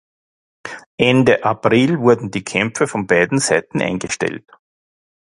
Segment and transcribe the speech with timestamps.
[0.97, 4.49] Ende April wurden die Kämpfe von beiden Seiten eingestellt.